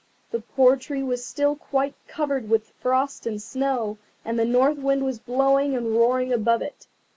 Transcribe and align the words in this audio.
The 0.31 0.39
poor 0.39 0.77
tree 0.77 1.03
was 1.03 1.23
still 1.23 1.55
quite 1.55 1.93
covered 2.07 2.49
with 2.49 2.71
frost 2.81 3.27
and 3.27 3.39
snow, 3.39 3.99
and 4.25 4.39
the 4.39 4.45
North 4.45 4.79
Wind 4.79 5.05
was 5.05 5.19
blowing 5.19 5.75
and 5.75 5.93
roaring 5.95 6.33
above 6.33 6.63
it. 6.63 6.87